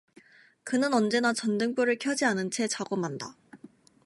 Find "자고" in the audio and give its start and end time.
2.67-2.95